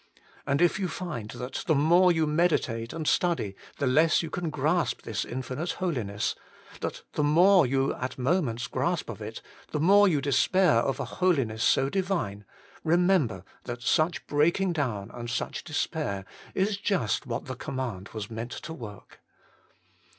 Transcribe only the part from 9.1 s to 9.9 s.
of it, the